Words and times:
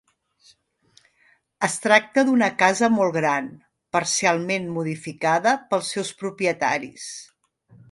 Es 1.67 1.75
tracta 1.83 2.23
d'una 2.29 2.47
casa 2.63 2.89
molt 2.95 3.13
gran, 3.19 3.51
parcialment 3.99 4.67
modificada 4.81 5.55
pels 5.69 5.95
seus 5.97 6.13
propietaris. 6.25 7.09